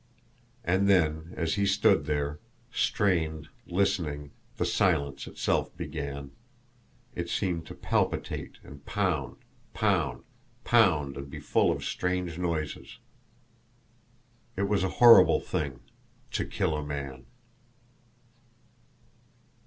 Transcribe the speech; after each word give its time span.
And 0.63 0.89
then, 0.89 1.31
as 1.37 1.53
he 1.53 1.65
stood 1.67 2.05
there, 2.05 2.39
strained, 2.71 3.49
listening, 3.67 4.31
the 4.57 4.65
silence 4.65 5.27
itself 5.27 5.77
began, 5.77 6.31
it 7.13 7.29
seemed, 7.29 7.67
to 7.67 7.75
palpitate, 7.75 8.57
and 8.63 8.83
pound, 8.83 9.35
pound, 9.75 10.23
pound, 10.63 11.17
and 11.17 11.29
be 11.29 11.39
full 11.39 11.71
of 11.71 11.83
strange 11.85 12.39
noises. 12.39 12.97
It 14.57 14.63
was 14.63 14.83
a 14.83 14.89
horrible 14.97 15.39
thing 15.39 15.81
to 16.31 16.45
kill 16.45 16.75
a 16.75 16.83
man! 16.83 17.27